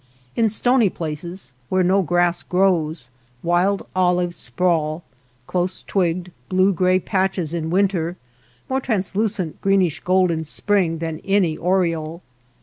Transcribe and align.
In 0.35 0.49
stony 0.49 0.89
places 0.89 1.53
where 1.69 1.83
no 1.83 2.01
grass 2.01 2.41
grows, 2.41 3.11
wild 3.43 3.85
olives 3.95 4.35
sprawl; 4.35 5.03
close 5.45 5.83
twigged, 5.83 6.31
blue 6.49 6.73
gray 6.73 6.97
patches 6.97 7.53
in 7.53 7.69
winter, 7.69 8.17
more 8.67 8.81
translu 8.81 9.29
cent 9.29 9.61
greenish 9.61 9.99
gold 9.99 10.31
in 10.31 10.43
spring 10.43 10.97
than 10.97 11.19
any 11.19 11.55
aureole. 11.55 12.23